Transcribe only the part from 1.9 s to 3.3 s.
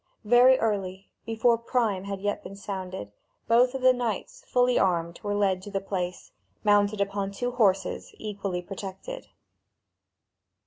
had yet been sounded,